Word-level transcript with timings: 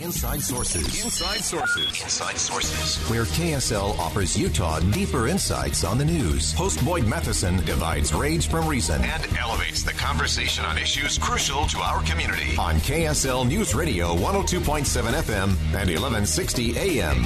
Inside 0.00 0.40
Sources. 0.40 1.04
Inside 1.04 1.44
Sources. 1.44 2.02
Inside 2.02 2.38
Sources. 2.38 2.96
Where 3.10 3.24
KSL 3.24 3.98
offers 3.98 4.34
Utah 4.34 4.80
deeper 4.80 5.28
insights 5.28 5.84
on 5.84 5.98
the 5.98 6.04
news. 6.06 6.54
Host 6.54 6.82
Boyd 6.82 7.06
Matheson 7.06 7.62
divides 7.66 8.14
rage 8.14 8.48
from 8.48 8.66
reason 8.66 9.02
and 9.02 9.36
elevates 9.36 9.82
the 9.82 9.92
conversation 9.92 10.64
on 10.64 10.78
issues 10.78 11.18
crucial 11.18 11.66
to 11.66 11.76
our 11.80 12.02
community. 12.04 12.56
On 12.58 12.76
KSL 12.76 13.46
News 13.46 13.74
Radio 13.74 14.16
102.7 14.16 15.12
FM 15.12 15.48
and 15.74 15.90
1160 15.90 16.78
AM. 16.78 17.24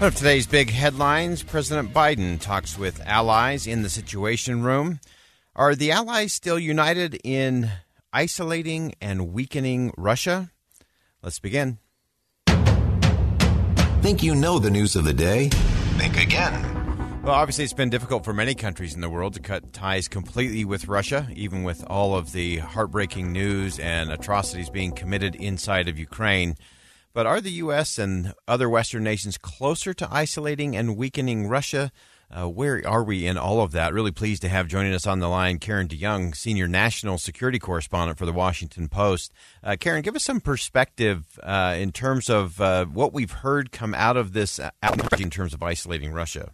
One 0.00 0.04
of 0.04 0.14
today's 0.14 0.46
big 0.46 0.70
headlines 0.70 1.42
President 1.42 1.92
Biden 1.92 2.40
talks 2.40 2.78
with 2.78 3.02
allies 3.04 3.66
in 3.66 3.82
the 3.82 3.90
Situation 3.90 4.62
Room. 4.62 5.00
Are 5.54 5.74
the 5.74 5.92
allies 5.92 6.32
still 6.32 6.58
united 6.58 7.20
in 7.22 7.70
isolating 8.14 8.94
and 9.00 9.32
weakening 9.32 9.92
Russia? 9.98 10.52
Let's 11.22 11.40
begin. 11.40 11.78
Think 14.00 14.22
you 14.22 14.34
know 14.34 14.58
the 14.58 14.70
news 14.70 14.96
of 14.96 15.04
the 15.04 15.12
day? 15.12 15.48
Think 15.98 16.16
again. 16.18 16.74
Well, 17.24 17.34
obviously, 17.34 17.64
it's 17.64 17.72
been 17.72 17.90
difficult 17.90 18.24
for 18.24 18.34
many 18.34 18.54
countries 18.54 18.94
in 18.94 19.00
the 19.00 19.08
world 19.08 19.32
to 19.34 19.40
cut 19.40 19.72
ties 19.72 20.08
completely 20.08 20.64
with 20.64 20.88
Russia, 20.88 21.26
even 21.34 21.62
with 21.62 21.82
all 21.86 22.14
of 22.14 22.32
the 22.32 22.58
heartbreaking 22.58 23.32
news 23.32 23.78
and 23.78 24.12
atrocities 24.12 24.68
being 24.68 24.92
committed 24.92 25.34
inside 25.34 25.88
of 25.88 25.98
Ukraine. 25.98 26.54
But 27.14 27.26
are 27.26 27.40
the 27.40 27.52
U.S. 27.52 27.98
and 27.98 28.34
other 28.46 28.68
Western 28.68 29.04
nations 29.04 29.38
closer 29.38 29.94
to 29.94 30.08
isolating 30.12 30.76
and 30.76 30.98
weakening 30.98 31.48
Russia? 31.48 31.90
Uh, 32.30 32.48
where 32.48 32.82
are 32.86 33.04
we 33.04 33.26
in 33.26 33.36
all 33.36 33.60
of 33.60 33.72
that? 33.72 33.92
Really 33.92 34.10
pleased 34.10 34.42
to 34.42 34.48
have 34.48 34.66
joining 34.66 34.92
us 34.92 35.06
on 35.06 35.20
the 35.20 35.28
line 35.28 35.58
Karen 35.58 35.88
DeYoung, 35.88 36.34
senior 36.36 36.66
national 36.66 37.18
security 37.18 37.58
correspondent 37.58 38.18
for 38.18 38.26
the 38.26 38.32
Washington 38.32 38.88
Post. 38.88 39.32
Uh, 39.62 39.76
Karen, 39.78 40.02
give 40.02 40.16
us 40.16 40.24
some 40.24 40.40
perspective 40.40 41.38
uh, 41.42 41.74
in 41.78 41.92
terms 41.92 42.28
of 42.28 42.60
uh, 42.60 42.86
what 42.86 43.12
we've 43.12 43.30
heard 43.30 43.72
come 43.72 43.94
out 43.94 44.16
of 44.16 44.32
this 44.32 44.58
uh, 44.58 44.70
in 45.18 45.30
terms 45.30 45.54
of 45.54 45.62
isolating 45.62 46.12
Russia. 46.12 46.52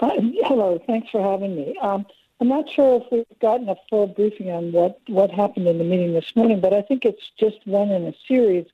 Hello, 0.00 0.82
thanks 0.86 1.10
for 1.10 1.22
having 1.22 1.54
me. 1.54 1.76
Um, 1.80 2.06
I'm 2.40 2.48
not 2.48 2.68
sure 2.68 3.00
if 3.00 3.04
we've 3.12 3.38
gotten 3.40 3.68
a 3.68 3.76
full 3.88 4.08
briefing 4.08 4.50
on 4.50 4.72
what, 4.72 5.00
what 5.06 5.30
happened 5.30 5.68
in 5.68 5.78
the 5.78 5.84
meeting 5.84 6.12
this 6.12 6.34
morning, 6.34 6.60
but 6.60 6.72
I 6.72 6.82
think 6.82 7.04
it's 7.04 7.30
just 7.38 7.64
one 7.66 7.90
in 7.90 8.06
a 8.06 8.14
series 8.26 8.66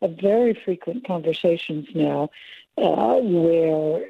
of 0.00 0.16
very 0.20 0.54
frequent 0.64 1.06
conversations 1.06 1.86
now 1.94 2.30
uh, 2.78 3.16
where 3.16 4.06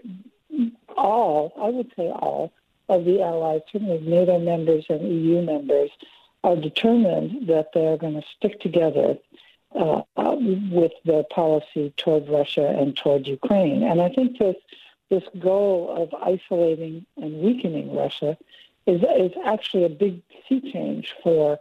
all, 1.01 1.53
I 1.61 1.69
would 1.69 1.93
say 1.97 2.09
all, 2.09 2.53
of 2.89 3.05
the 3.05 3.23
allies, 3.23 3.63
certainly 3.73 4.01
NATO 4.01 4.39
members 4.39 4.85
and 4.89 5.01
EU 5.03 5.43
members, 5.43 5.91
are 6.43 6.57
determined 6.57 7.49
that 7.49 7.69
they're 7.73 7.97
going 7.97 8.15
to 8.15 8.27
stick 8.37 8.61
together 8.61 9.17
uh, 9.75 10.03
uh, 10.17 10.37
with 10.71 10.93
their 11.05 11.23
policy 11.25 11.93
toward 11.97 12.29
Russia 12.29 12.67
and 12.79 12.97
toward 12.97 13.27
Ukraine. 13.27 13.83
And 13.83 14.01
I 14.03 14.09
think 14.09 14.39
this 14.39 14.57
this 15.11 15.25
goal 15.41 15.93
of 15.97 16.15
isolating 16.23 17.05
and 17.17 17.41
weakening 17.43 17.95
Russia 17.95 18.37
is 18.87 19.03
is 19.03 19.33
actually 19.45 19.85
a 19.85 19.89
big 19.89 20.23
sea 20.49 20.73
change 20.73 21.15
for 21.23 21.59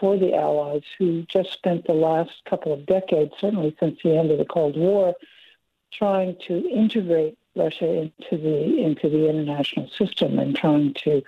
for 0.00 0.18
the 0.18 0.34
Allies 0.34 0.82
who 0.98 1.22
just 1.22 1.52
spent 1.52 1.86
the 1.86 1.94
last 1.94 2.32
couple 2.44 2.72
of 2.72 2.84
decades, 2.84 3.32
certainly 3.40 3.74
since 3.80 3.98
the 4.02 4.16
end 4.16 4.30
of 4.30 4.38
the 4.38 4.44
Cold 4.44 4.76
War, 4.76 5.14
trying 5.92 6.36
to 6.48 6.68
integrate 6.68 7.38
Russia 7.56 8.02
into 8.02 8.42
the 8.42 8.78
into 8.82 9.08
the 9.08 9.28
international 9.28 9.88
system 9.88 10.38
and 10.38 10.54
trying 10.56 10.94
to 11.04 11.22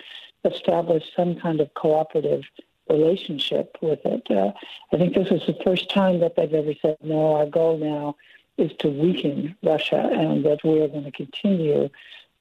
establish 0.44 1.04
some 1.16 1.34
kind 1.36 1.60
of 1.60 1.72
cooperative 1.74 2.42
relationship 2.88 3.76
with 3.80 4.00
it. 4.04 4.30
Uh, 4.30 4.52
I 4.92 4.96
think 4.96 5.14
this 5.14 5.28
is 5.30 5.46
the 5.46 5.58
first 5.64 5.90
time 5.90 6.20
that 6.20 6.36
they've 6.36 6.52
ever 6.52 6.74
said, 6.80 6.96
no, 7.02 7.34
our 7.34 7.46
goal 7.46 7.78
now 7.78 8.16
is 8.56 8.72
to 8.78 8.88
weaken 8.88 9.56
Russia 9.62 10.08
and 10.12 10.44
that 10.44 10.64
we 10.64 10.80
are 10.80 10.88
going 10.88 11.04
to 11.04 11.12
continue, 11.12 11.88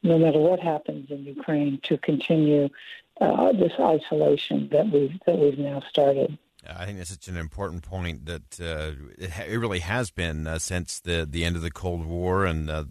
no 0.03 0.17
matter 0.17 0.39
what 0.39 0.59
happens 0.59 1.11
in 1.11 1.25
Ukraine, 1.25 1.79
to 1.83 1.97
continue 1.97 2.69
uh, 3.21 3.51
this 3.51 3.73
isolation 3.79 4.69
that 4.71 4.89
we've, 4.89 5.19
that 5.25 5.37
we've 5.37 5.59
now 5.59 5.81
started. 5.89 6.37
I 6.69 6.85
think 6.85 6.97
that's 6.97 7.11
such 7.11 7.27
an 7.27 7.37
important 7.37 7.83
point 7.83 8.25
that 8.25 8.59
uh, 8.59 8.91
it, 9.17 9.29
ha- 9.29 9.45
it, 9.47 9.55
really 9.55 9.79
has 9.79 10.11
been 10.11 10.47
uh, 10.47 10.59
since 10.59 10.99
the, 10.99 11.25
the 11.29 11.45
end 11.45 11.55
of 11.55 11.61
the 11.61 11.71
Cold 11.71 12.05
War 12.05 12.45
and 12.45 12.69
uh, 12.69 12.85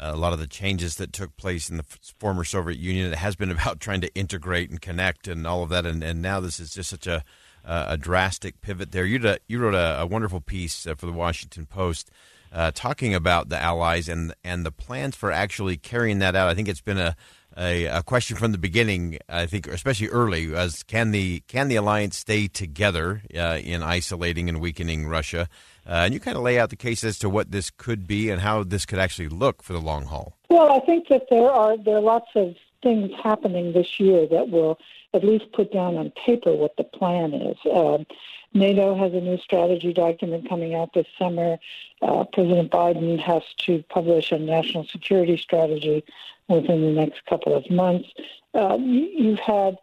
a 0.00 0.16
lot 0.16 0.32
of 0.32 0.38
the 0.38 0.46
changes 0.46 0.96
that 0.96 1.12
took 1.12 1.36
place 1.36 1.68
in 1.68 1.76
the 1.76 1.84
former 2.18 2.42
Soviet 2.42 2.78
Union. 2.78 3.12
It 3.12 3.18
has 3.18 3.36
been 3.36 3.50
about 3.50 3.80
trying 3.80 4.00
to 4.00 4.14
integrate 4.14 4.70
and 4.70 4.80
connect 4.80 5.28
and 5.28 5.46
all 5.46 5.62
of 5.62 5.68
that. 5.68 5.86
And, 5.86 6.02
and 6.02 6.22
now 6.22 6.40
this 6.40 6.58
is 6.58 6.74
just 6.74 6.90
such 6.90 7.06
a, 7.06 7.22
a 7.64 7.96
drastic 7.96 8.60
pivot 8.62 8.92
there. 8.92 9.04
You, 9.04 9.36
you 9.46 9.60
wrote 9.60 9.74
a, 9.74 10.00
a 10.00 10.06
wonderful 10.06 10.40
piece 10.40 10.86
uh, 10.86 10.94
for 10.94 11.06
the 11.06 11.12
Washington 11.12 11.66
Post 11.66 12.10
uh, 12.52 12.72
talking 12.74 13.14
about 13.14 13.48
the 13.48 13.60
allies 13.60 14.08
and, 14.08 14.34
and 14.42 14.66
the 14.66 14.72
plans 14.72 15.14
for 15.14 15.30
actually 15.30 15.76
carrying 15.76 16.18
that 16.20 16.34
out. 16.34 16.48
I 16.48 16.54
think 16.54 16.68
it's 16.68 16.80
been 16.80 16.98
a, 16.98 17.14
a, 17.56 17.84
a, 17.86 18.02
question 18.02 18.36
from 18.36 18.52
the 18.52 18.58
beginning. 18.58 19.18
I 19.28 19.46
think, 19.46 19.66
especially 19.66 20.08
early, 20.08 20.54
as 20.54 20.82
can 20.82 21.10
the 21.10 21.40
can 21.46 21.68
the 21.68 21.76
alliance 21.76 22.16
stay 22.16 22.48
together 22.48 23.22
uh, 23.36 23.58
in 23.62 23.82
isolating 23.82 24.48
and 24.48 24.60
weakening 24.60 25.06
Russia? 25.06 25.48
Uh, 25.90 26.04
and 26.04 26.14
you 26.14 26.20
kind 26.20 26.36
of 26.36 26.44
lay 26.44 26.56
out 26.56 26.70
the 26.70 26.76
case 26.76 27.02
as 27.02 27.18
to 27.18 27.28
what 27.28 27.50
this 27.50 27.68
could 27.68 28.06
be 28.06 28.30
and 28.30 28.40
how 28.40 28.62
this 28.62 28.86
could 28.86 29.00
actually 29.00 29.26
look 29.26 29.60
for 29.60 29.72
the 29.72 29.80
long 29.80 30.04
haul. 30.04 30.36
Well, 30.48 30.70
I 30.70 30.78
think 30.86 31.08
that 31.08 31.26
there 31.30 31.50
are 31.50 31.76
there 31.76 31.96
are 31.96 32.00
lots 32.00 32.30
of 32.36 32.54
things 32.80 33.10
happening 33.20 33.72
this 33.72 33.98
year 33.98 34.26
that 34.28 34.50
will 34.50 34.78
at 35.12 35.24
least 35.24 35.50
put 35.52 35.72
down 35.72 35.96
on 35.96 36.12
paper 36.24 36.54
what 36.54 36.76
the 36.76 36.84
plan 36.84 37.34
is. 37.34 37.56
Um, 37.74 38.06
NATO 38.54 38.94
has 38.94 39.12
a 39.12 39.20
new 39.20 39.38
strategy 39.38 39.92
document 39.92 40.48
coming 40.48 40.76
out 40.76 40.92
this 40.94 41.06
summer. 41.18 41.58
Uh, 42.00 42.24
President 42.32 42.70
Biden 42.70 43.18
has 43.18 43.42
to 43.66 43.82
publish 43.88 44.30
a 44.30 44.38
national 44.38 44.84
security 44.84 45.36
strategy 45.36 46.04
within 46.48 46.82
the 46.82 47.00
next 47.00 47.26
couple 47.26 47.54
of 47.54 47.68
months. 47.68 48.08
Uh, 48.54 48.76
you've 48.80 49.40
had 49.40 49.76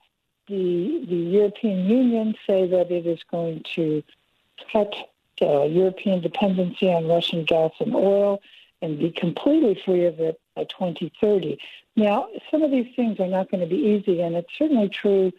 the 0.47 1.05
the 1.05 1.15
European 1.15 1.89
Union 1.89 2.33
say 2.47 2.65
that 2.65 2.91
it 2.91 3.05
is 3.05 3.19
going 3.29 3.63
to 3.75 4.01
cut 4.71 4.95
uh, 5.41 5.63
European 5.63 6.21
dependency 6.21 6.89
on 6.91 7.07
Russian 7.07 7.45
gas 7.45 7.71
and 7.79 7.95
oil 7.95 8.41
and 8.81 8.99
be 8.99 9.11
completely 9.11 9.79
free 9.85 10.05
of 10.05 10.19
it 10.19 10.39
by 10.55 10.63
2030. 10.65 11.57
Now, 11.95 12.27
some 12.51 12.61
of 12.61 12.71
these 12.71 12.93
things 12.95 13.19
are 13.19 13.27
not 13.27 13.49
going 13.49 13.61
to 13.61 13.67
be 13.67 13.81
easy, 13.81 14.21
and 14.21 14.35
it's 14.35 14.55
certainly 14.57 14.89
true 14.89 15.31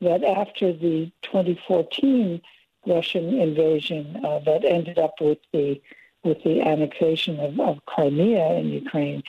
that 0.00 0.24
after 0.24 0.72
the 0.72 1.10
2014 1.22 2.40
Russian 2.86 3.38
invasion 3.40 4.24
uh, 4.24 4.38
that 4.40 4.64
ended 4.64 4.98
up 4.98 5.14
with 5.20 5.38
the 5.52 5.80
with 6.24 6.42
the 6.42 6.60
annexation 6.60 7.38
of, 7.38 7.60
of 7.60 7.84
Crimea 7.86 8.54
in 8.54 8.70
Ukraine, 8.70 9.22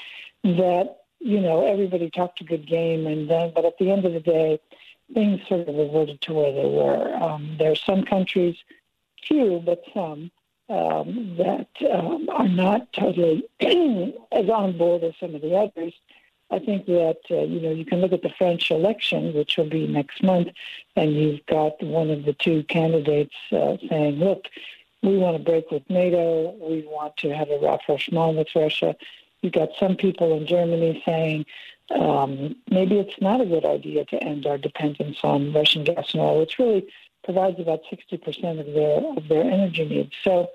that 0.44 1.02
you 1.20 1.40
know 1.40 1.66
everybody 1.66 2.10
talked 2.10 2.42
a 2.42 2.44
good 2.44 2.66
game, 2.68 3.08
and 3.08 3.30
then 3.30 3.52
but 3.54 3.66
at 3.66 3.78
the 3.78 3.92
end 3.92 4.06
of 4.06 4.14
the 4.14 4.20
day, 4.20 4.60
things 5.14 5.42
sort 5.48 5.68
of 5.68 5.76
reverted 5.76 6.22
to 6.22 6.34
where 6.34 6.52
they 6.52 6.66
were. 6.66 7.16
Um, 7.16 7.56
there 7.60 7.72
are 7.72 7.76
some 7.76 8.04
countries 8.04 8.56
few, 9.28 9.62
but 9.66 9.84
some, 9.94 10.32
um, 10.70 11.36
that 11.38 11.68
um, 11.94 12.28
are 12.30 12.48
not 12.48 12.92
totally 12.94 13.44
as 14.32 14.50
on 14.50 14.78
board 14.78 15.04
as 15.04 15.14
some 15.20 15.36
of 15.36 15.42
the 15.42 15.56
others. 15.56 15.94
I 16.50 16.60
think 16.60 16.86
that 16.86 17.20
uh, 17.30 17.42
you 17.42 17.60
know 17.60 17.72
you 17.72 17.86
can 17.86 18.00
look 18.00 18.14
at 18.14 18.22
the 18.22 18.34
French 18.38 18.72
election, 18.72 19.34
which 19.34 19.58
will 19.58 19.70
be 19.70 19.86
next 19.86 20.24
month, 20.24 20.50
and 20.96 21.14
you've 21.14 21.46
got 21.46 21.82
one 21.84 22.10
of 22.10 22.24
the 22.24 22.34
two 22.34 22.64
candidates 22.64 23.36
uh, 23.52 23.76
saying, 23.90 24.16
"Look, 24.16 24.48
we 25.04 25.18
want 25.18 25.38
to 25.38 25.44
break 25.44 25.72
with 25.72 25.90
NATO, 25.90 26.56
we 26.60 26.86
want 26.88 27.18
to 27.18 27.30
have 27.36 27.50
a 27.50 27.60
rapprochement 27.60 28.38
with 28.38 28.48
Russia. 28.56 28.96
You've 29.42 29.54
got 29.54 29.70
some 29.80 29.96
people 29.96 30.36
in 30.36 30.48
Germany 30.48 31.02
saying 31.06 31.46
um, 31.92 32.56
maybe 32.70 32.98
it's 33.00 33.22
not 33.22 33.40
a 33.40 33.46
good 33.46 33.66
idea 33.66 34.06
to 34.06 34.24
end 34.24 34.46
our 34.46 34.58
dependence 34.58 35.20
on 35.24 35.54
Russian 35.54 35.84
gas 35.84 36.14
and 36.14 36.22
oil, 36.22 36.40
which 36.40 36.60
really 36.60 36.88
provides 37.28 37.60
about 37.60 37.82
60% 37.92 38.60
of 38.62 38.74
their 38.74 39.18
of 39.18 39.28
their 39.28 39.44
energy 39.44 39.84
needs. 39.84 40.14
So, 40.24 40.50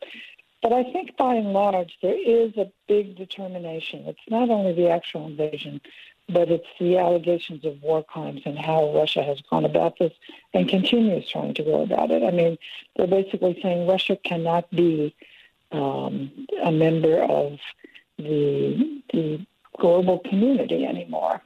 but 0.63 0.73
I 0.73 0.85
think 0.85 1.19
by 1.19 1.35
and 1.35 1.53
large 1.53 1.99
there 2.01 2.19
is 2.19 2.57
a 2.57 2.73
big 2.89 3.15
determination. 3.17 4.05
It's 4.07 4.27
not 4.29 4.49
only 4.49 4.73
the 4.73 4.89
actual 4.89 5.27
invasion, 5.27 5.83
but 6.31 6.51
it's 6.51 6.73
the 6.81 6.97
allegations 6.97 7.67
of 7.67 7.83
war 7.83 8.03
crimes 8.03 8.41
and 8.47 8.59
how 8.59 8.95
Russia 8.95 9.23
has 9.23 9.39
gone 9.51 9.67
about 9.67 9.99
this 9.99 10.15
and 10.55 10.67
continues 10.67 11.29
trying 11.29 11.53
to 11.55 11.63
go 11.63 11.83
about 11.83 12.11
it. 12.11 12.23
I 12.23 12.31
mean, 12.31 12.57
they're 12.97 13.07
basically 13.07 13.59
saying 13.63 13.87
Russia 13.87 14.17
cannot 14.25 14.71
be 14.71 15.15
um, 15.73 16.47
a 16.65 16.73
member 16.73 17.23
of 17.23 17.59
the 18.17 19.03
the 19.13 19.47
global 19.79 20.21
community 20.21 20.87
anymore. 20.87 21.43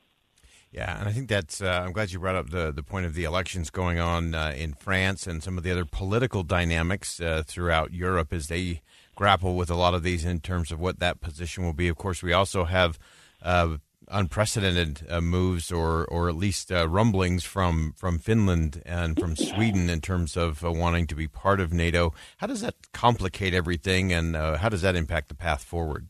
Yeah, 0.76 0.98
and 1.00 1.08
I 1.08 1.12
think 1.12 1.30
that's. 1.30 1.62
Uh, 1.62 1.82
I'm 1.86 1.92
glad 1.92 2.12
you 2.12 2.18
brought 2.18 2.36
up 2.36 2.50
the 2.50 2.70
the 2.70 2.82
point 2.82 3.06
of 3.06 3.14
the 3.14 3.24
elections 3.24 3.70
going 3.70 3.98
on 3.98 4.34
uh, 4.34 4.52
in 4.54 4.74
France 4.74 5.26
and 5.26 5.42
some 5.42 5.56
of 5.56 5.64
the 5.64 5.70
other 5.70 5.86
political 5.86 6.42
dynamics 6.42 7.18
uh, 7.18 7.42
throughout 7.46 7.94
Europe 7.94 8.30
as 8.30 8.48
they 8.48 8.82
grapple 9.14 9.56
with 9.56 9.70
a 9.70 9.74
lot 9.74 9.94
of 9.94 10.02
these 10.02 10.22
in 10.22 10.38
terms 10.38 10.70
of 10.70 10.78
what 10.78 10.98
that 10.98 11.22
position 11.22 11.64
will 11.64 11.72
be. 11.72 11.88
Of 11.88 11.96
course, 11.96 12.22
we 12.22 12.34
also 12.34 12.64
have 12.64 12.98
uh, 13.40 13.78
unprecedented 14.08 15.06
uh, 15.08 15.22
moves 15.22 15.72
or 15.72 16.04
or 16.08 16.28
at 16.28 16.36
least 16.36 16.70
uh, 16.70 16.86
rumblings 16.86 17.42
from 17.42 17.94
from 17.96 18.18
Finland 18.18 18.82
and 18.84 19.18
from 19.18 19.34
Sweden 19.34 19.88
in 19.88 20.02
terms 20.02 20.36
of 20.36 20.62
wanting 20.62 21.06
to 21.06 21.14
be 21.14 21.26
part 21.26 21.58
of 21.58 21.72
NATO. 21.72 22.12
How 22.36 22.48
does 22.48 22.60
that 22.60 22.74
complicate 22.92 23.54
everything, 23.54 24.12
and 24.12 24.36
how 24.36 24.68
does 24.68 24.82
that 24.82 24.94
impact 24.94 25.28
the 25.28 25.34
path 25.34 25.64
forward? 25.64 26.08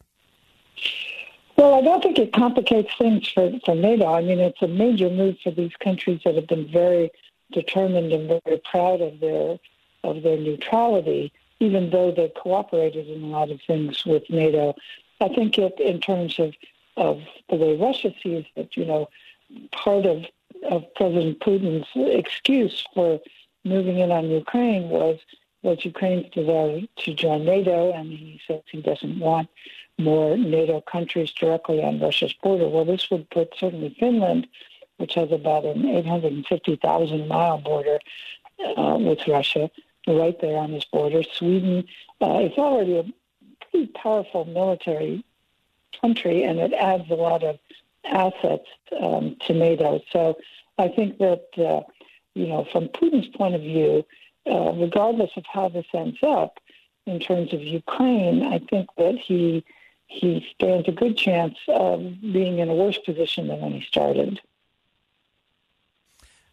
Well, 1.56 1.74
I 1.74 1.80
don't 1.80 2.02
think 2.02 2.18
it 2.18 2.32
complicates 2.34 2.90
things 2.98 3.28
for, 3.28 3.50
for 3.64 3.74
NATO. 3.74 4.06
I 4.06 4.20
mean, 4.20 4.40
it's 4.40 4.60
a 4.60 4.68
major 4.68 5.08
move 5.08 5.36
for 5.42 5.50
these 5.50 5.72
countries 5.82 6.20
that 6.24 6.34
have 6.34 6.46
been 6.46 6.70
very 6.70 7.10
determined 7.50 8.12
and 8.12 8.28
very 8.44 8.60
proud 8.70 9.00
of 9.00 9.20
their 9.20 9.58
of 10.04 10.22
their 10.22 10.36
neutrality, 10.36 11.32
even 11.58 11.90
though 11.90 12.12
they 12.12 12.28
cooperated 12.28 13.08
in 13.08 13.22
a 13.24 13.26
lot 13.26 13.50
of 13.50 13.60
things 13.66 14.04
with 14.04 14.22
NATO. 14.28 14.74
I 15.20 15.28
think 15.28 15.58
it, 15.58 15.80
in 15.80 16.00
terms 16.00 16.38
of 16.38 16.54
of 16.98 17.20
the 17.48 17.56
way 17.56 17.76
Russia 17.76 18.12
sees 18.22 18.44
it, 18.54 18.76
you 18.76 18.84
know, 18.84 19.08
part 19.72 20.04
of 20.04 20.24
of 20.70 20.82
President 20.94 21.40
Putin's 21.40 21.88
excuse 21.94 22.84
for 22.92 23.18
moving 23.64 23.98
in 23.98 24.12
on 24.12 24.28
Ukraine 24.28 24.90
was 24.90 25.18
was 25.62 25.84
Ukraine's 25.84 26.30
desire 26.32 26.82
to 26.98 27.14
join 27.14 27.46
NATO, 27.46 27.92
and 27.92 28.12
he 28.12 28.40
says 28.46 28.60
he 28.70 28.82
doesn't 28.82 29.18
want 29.18 29.48
more 29.98 30.36
NATO 30.36 30.80
countries 30.80 31.32
directly 31.32 31.82
on 31.82 32.00
Russia's 32.00 32.34
border. 32.42 32.68
Well, 32.68 32.84
this 32.84 33.10
would 33.10 33.28
put 33.30 33.54
certainly 33.58 33.96
Finland, 33.98 34.46
which 34.98 35.14
has 35.14 35.32
about 35.32 35.64
an 35.64 35.86
850,000 35.86 37.28
mile 37.28 37.58
border 37.58 37.98
uh, 38.76 38.96
with 39.00 39.26
Russia, 39.26 39.70
right 40.06 40.38
there 40.40 40.56
on 40.58 40.72
this 40.72 40.84
border. 40.84 41.22
Sweden 41.22 41.86
uh, 42.20 42.40
is 42.40 42.52
already 42.58 42.98
a 42.98 43.04
pretty 43.60 43.86
powerful 43.88 44.44
military 44.44 45.24
country, 46.00 46.44
and 46.44 46.58
it 46.58 46.72
adds 46.72 47.10
a 47.10 47.14
lot 47.14 47.42
of 47.42 47.58
assets 48.04 48.66
um, 49.00 49.36
to 49.46 49.54
NATO. 49.54 50.00
So 50.12 50.38
I 50.78 50.88
think 50.88 51.18
that, 51.18 51.46
uh, 51.58 51.82
you 52.34 52.46
know, 52.46 52.66
from 52.70 52.88
Putin's 52.88 53.28
point 53.28 53.54
of 53.54 53.62
view, 53.62 54.04
uh, 54.50 54.72
regardless 54.72 55.30
of 55.36 55.44
how 55.46 55.68
this 55.68 55.86
ends 55.92 56.18
up 56.22 56.58
in 57.06 57.18
terms 57.18 57.52
of 57.52 57.60
Ukraine, 57.60 58.42
I 58.44 58.58
think 58.58 58.88
that 58.96 59.16
he 59.18 59.64
he 60.06 60.46
stands 60.54 60.88
a 60.88 60.92
good 60.92 61.16
chance 61.16 61.56
of 61.68 62.00
being 62.20 62.58
in 62.58 62.68
a 62.68 62.74
worse 62.74 62.98
position 62.98 63.48
than 63.48 63.60
when 63.60 63.72
he 63.72 63.82
started. 63.82 64.40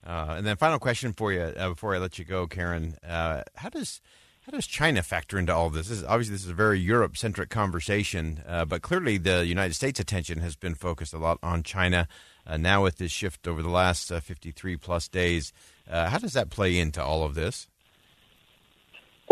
Uh, 0.06 0.36
and 0.38 0.46
then, 0.46 0.58
final 0.58 0.80
question 0.80 1.14
for 1.14 1.32
you 1.32 1.42
uh, 1.42 1.70
before 1.70 1.96
I 1.96 1.98
let 1.98 2.20
you 2.20 2.26
go, 2.26 2.46
Karen. 2.46 2.98
Uh, 3.08 3.44
how 3.56 3.70
does 3.70 4.02
how 4.42 4.52
does 4.52 4.68
China 4.68 5.02
factor 5.02 5.40
into 5.40 5.54
all 5.54 5.70
this? 5.70 5.88
this 5.88 6.00
is, 6.00 6.04
obviously, 6.04 6.36
this 6.36 6.44
is 6.44 6.50
a 6.50 6.54
very 6.54 6.78
Europe 6.78 7.16
centric 7.16 7.50
conversation, 7.50 8.44
uh, 8.46 8.66
but 8.66 8.82
clearly 8.82 9.18
the 9.18 9.46
United 9.46 9.74
States' 9.74 10.02
attention 10.02 10.40
has 10.40 10.58
been 10.58 10.76
focused 10.76 11.14
a 11.14 11.18
lot 11.18 11.40
on 11.42 11.64
China. 11.64 12.10
Uh, 12.46 12.58
now, 12.58 12.84
with 12.84 12.98
this 12.98 13.14
shift 13.14 13.48
over 13.48 13.62
the 13.62 13.70
last 13.70 14.12
uh, 14.12 14.20
53 14.20 14.76
plus 14.76 15.08
days, 15.08 15.54
how 15.90 16.18
does 16.18 16.34
that 16.34 16.50
play 16.50 16.78
into 16.78 17.02
all 17.02 17.24
of 17.24 17.36
this? 17.36 17.70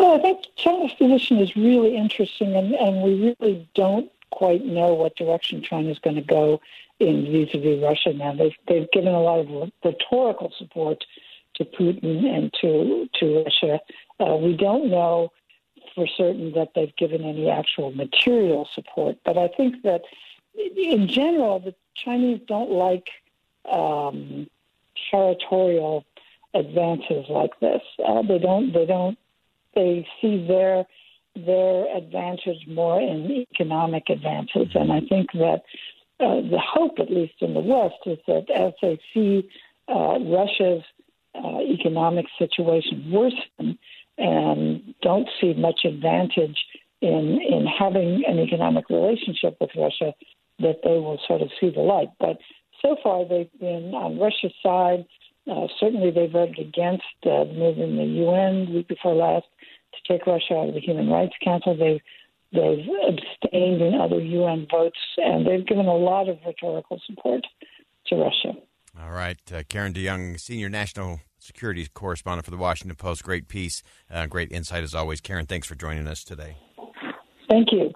Well, 0.02 0.18
I 0.18 0.20
think 0.24 0.48
China's 0.56 0.94
position 0.94 1.38
is 1.38 1.56
really 1.56 1.96
interesting, 1.96 2.56
and, 2.56 2.74
and 2.74 3.04
we 3.04 3.36
really 3.40 3.70
don't 3.76 4.12
quite 4.32 4.66
know 4.66 4.96
what 4.96 5.16
direction 5.16 5.62
China 5.62 5.92
is 5.92 6.00
going 6.00 6.16
to 6.16 6.24
go 6.24 6.60
in 7.00 7.32
vis-a-vis 7.32 7.84
Russia 7.84 8.12
now. 8.12 8.34
They've, 8.34 8.56
they've 8.68 8.90
given 8.92 9.14
a 9.14 9.22
lot 9.22 9.42
of 9.42 9.72
rhetorical 9.84 10.52
support 10.58 11.04
to 11.54 11.66
Putin 11.66 12.26
and 12.26 12.52
to 12.62 13.08
to 13.20 13.44
Russia. 13.44 13.80
Uh, 14.20 14.38
we 14.38 14.58
don't 14.58 14.90
know 14.90 15.32
for 15.94 16.08
certain 16.08 16.52
that 16.54 16.70
they've 16.74 16.96
given 16.96 17.24
any 17.24 17.48
actual 17.48 17.92
material 17.92 18.68
support, 18.74 19.18
but 19.24 19.38
I 19.38 19.50
think 19.50 19.84
that 19.84 20.02
in 20.56 21.08
general, 21.10 21.60
the 21.60 21.76
Chinese 21.94 22.42
don't 22.48 22.72
like 22.72 23.10
um, 23.72 24.50
territorial 25.12 26.06
advances 26.56 27.28
like 27.30 27.60
this. 27.60 27.84
Uh, 28.04 28.24
they 28.24 28.40
don't. 28.40 28.74
They 28.74 28.88
don't 28.88 29.20
they 29.76 30.08
see 30.22 30.46
their 30.48 30.86
their 31.36 31.96
advantage 31.96 32.68
more 32.68 33.00
in 33.00 33.46
economic 33.54 34.10
advances. 34.10 34.68
And 34.76 34.92
I 34.92 35.00
think 35.00 35.32
that 35.34 35.62
uh, 36.20 36.42
the 36.42 36.60
hope, 36.60 37.00
at 37.00 37.10
least 37.10 37.36
in 37.40 37.54
the 37.54 37.62
West, 37.62 37.96
is 38.06 38.20
that 38.28 38.50
as 38.54 38.74
they 38.82 39.00
see 39.14 39.50
uh, 39.88 40.20
Russia's 40.20 40.84
uh, 41.34 41.60
economic 41.62 42.26
situation 42.38 43.10
worsen 43.12 43.80
and 44.18 44.94
don't 45.02 45.30
see 45.40 45.54
much 45.54 45.82
advantage 45.86 46.58
in 47.02 47.40
in 47.42 47.66
having 47.66 48.24
an 48.28 48.40
economic 48.40 48.90
relationship 48.90 49.58
with 49.60 49.72
Russia, 49.76 50.14
that 50.60 50.82
they 50.84 51.00
will 51.00 51.20
sort 51.28 51.42
of 51.42 51.50
see 51.60 51.70
the 51.70 51.82
light. 51.82 52.10
But 52.20 52.38
so 52.82 52.96
far, 53.02 53.26
they've 53.26 53.60
been 53.60 53.94
on 53.94 54.20
Russia's 54.20 54.54
side. 54.62 55.06
Uh, 55.50 55.68
certainly, 55.80 56.12
they 56.12 56.28
voted 56.28 56.60
against 56.60 57.04
uh, 57.26 57.46
moving 57.46 57.98
the 57.98 58.06
UN 58.26 58.74
week 58.74 58.88
before 58.88 59.16
last 59.16 59.48
to 59.94 60.14
take 60.14 60.26
Russia 60.28 60.56
out 60.56 60.70
of 60.70 60.74
the 60.74 60.80
Human 60.80 61.10
Rights 61.10 61.34
Council. 61.44 61.76
They've 61.76 62.02
they've 62.54 62.86
abstained 63.08 63.82
in 63.82 64.00
other 64.00 64.20
UN 64.20 64.68
votes, 64.70 65.00
and 65.18 65.46
they've 65.46 65.66
given 65.66 65.86
a 65.86 65.96
lot 65.96 66.30
of 66.30 66.38
rhetorical 66.46 67.00
support 67.06 67.46
to 68.08 68.16
Russia. 68.16 68.58
All 69.00 69.12
right, 69.12 69.40
uh, 69.54 69.64
Karen 69.70 69.94
DeYoung, 69.94 70.40
senior 70.40 70.70
national 70.70 71.22
security 71.40 71.88
correspondent 71.94 72.46
for 72.46 72.52
the 72.52 72.58
Washington 72.58 72.96
Post. 72.96 73.24
Great 73.24 73.48
piece, 73.48 73.82
uh, 74.10 74.26
great 74.28 74.52
insight 74.52 74.84
as 74.84 74.94
always. 74.94 75.22
Karen, 75.22 75.46
thanks 75.46 75.68
for 75.68 75.76
joining 75.76 76.08
us 76.08 76.24
today. 76.24 76.58
Thank 77.50 77.70
you. 77.72 77.92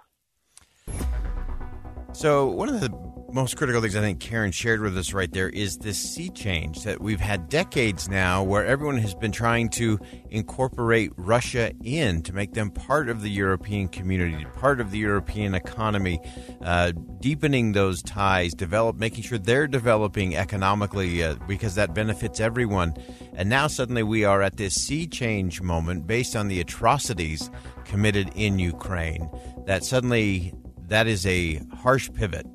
So, 2.13 2.47
one 2.47 2.69
of 2.69 2.79
the 2.79 2.89
most 3.31 3.57
critical 3.57 3.81
things 3.81 3.95
I 3.95 4.01
think 4.01 4.19
Karen 4.19 4.51
shared 4.51 4.81
with 4.81 4.97
us 4.97 5.13
right 5.13 5.31
there 5.31 5.49
is 5.49 5.77
this 5.77 5.97
sea 5.97 6.29
change 6.29 6.83
that 6.83 7.01
we've 7.01 7.19
had 7.19 7.49
decades 7.49 8.07
now 8.07 8.43
where 8.43 8.65
everyone 8.65 8.97
has 8.97 9.15
been 9.15 9.31
trying 9.31 9.69
to 9.69 9.99
incorporate 10.29 11.11
Russia 11.17 11.71
in 11.83 12.21
to 12.23 12.33
make 12.33 12.53
them 12.53 12.71
part 12.71 13.09
of 13.09 13.21
the 13.21 13.29
European 13.29 13.87
community, 13.87 14.45
part 14.57 14.79
of 14.79 14.91
the 14.91 14.97
European 14.97 15.53
economy, 15.53 16.19
uh, 16.61 16.91
deepening 17.19 17.71
those 17.71 18.01
ties, 18.03 18.53
develop, 18.53 18.95
making 18.97 19.23
sure 19.23 19.37
they're 19.37 19.67
developing 19.67 20.35
economically 20.35 21.23
uh, 21.23 21.35
because 21.47 21.75
that 21.75 21.93
benefits 21.93 22.39
everyone. 22.39 22.93
And 23.33 23.49
now 23.49 23.67
suddenly 23.67 24.03
we 24.03 24.23
are 24.23 24.41
at 24.41 24.57
this 24.57 24.75
sea 24.75 25.07
change 25.07 25.61
moment 25.61 26.07
based 26.07 26.35
on 26.35 26.47
the 26.47 26.59
atrocities 26.59 27.49
committed 27.85 28.31
in 28.35 28.59
Ukraine 28.59 29.29
that 29.65 29.83
suddenly 29.83 30.53
that 30.87 31.07
is 31.07 31.25
a 31.25 31.59
harsh 31.81 32.09
pivot 32.13 32.45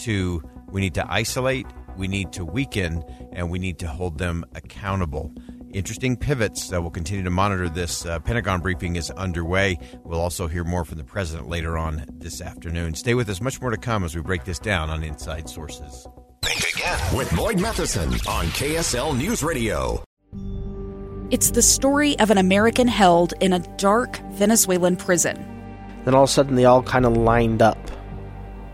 to 0.00 0.42
we 0.70 0.80
need 0.80 0.94
to 0.94 1.10
isolate, 1.10 1.66
we 1.96 2.08
need 2.08 2.32
to 2.32 2.44
weaken, 2.44 3.02
and 3.32 3.50
we 3.50 3.58
need 3.58 3.78
to 3.80 3.88
hold 3.88 4.18
them 4.18 4.44
accountable. 4.54 5.32
Interesting 5.72 6.16
pivots. 6.16 6.72
Uh, 6.72 6.80
we'll 6.80 6.90
continue 6.90 7.24
to 7.24 7.30
monitor 7.30 7.68
this. 7.68 8.06
Uh, 8.06 8.18
Pentagon 8.20 8.60
briefing 8.60 8.96
is 8.96 9.10
underway. 9.10 9.78
We'll 10.02 10.20
also 10.20 10.46
hear 10.46 10.64
more 10.64 10.84
from 10.84 10.96
the 10.96 11.04
president 11.04 11.48
later 11.48 11.76
on 11.76 12.06
this 12.10 12.40
afternoon. 12.40 12.94
Stay 12.94 13.14
with 13.14 13.28
us. 13.28 13.40
Much 13.42 13.60
more 13.60 13.70
to 13.70 13.76
come 13.76 14.02
as 14.02 14.16
we 14.16 14.22
break 14.22 14.44
this 14.44 14.58
down 14.58 14.88
on 14.88 15.04
Inside 15.04 15.48
Sources. 15.48 16.06
Think 16.42 16.74
again 16.74 17.16
with 17.16 17.34
Boyd 17.36 17.60
Matheson 17.60 18.08
on 18.26 18.46
KSL 18.46 19.16
News 19.16 19.42
Radio. 19.42 20.02
It's 21.30 21.50
the 21.50 21.60
story 21.60 22.18
of 22.20 22.30
an 22.30 22.38
American 22.38 22.88
held 22.88 23.34
in 23.40 23.52
a 23.52 23.58
dark 23.76 24.18
Venezuelan 24.32 24.96
prison. 24.96 25.36
Then 26.06 26.14
all 26.14 26.24
of 26.24 26.30
a 26.30 26.32
sudden, 26.32 26.54
they 26.54 26.64
all 26.64 26.82
kind 26.82 27.04
of 27.04 27.14
lined 27.14 27.60
up. 27.60 27.76